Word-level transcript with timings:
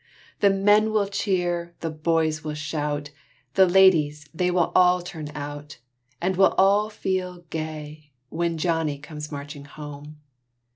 The 0.39 0.49
men 0.49 0.91
will 0.91 1.05
cheer, 1.05 1.75
the 1.81 1.91
boys 1.91 2.43
will 2.43 2.55
shout, 2.55 3.11
The 3.53 3.67
ladies, 3.67 4.27
they 4.33 4.49
will 4.49 4.71
all 4.73 5.03
turn 5.03 5.29
out, 5.35 5.77
And 6.19 6.35
we'll 6.37 6.55
all 6.57 6.89
feel 6.89 7.43
gay, 7.51 8.11
When 8.29 8.57
Johnny 8.57 8.97
comes 8.97 9.31
marching 9.31 9.65
home. 9.65 10.17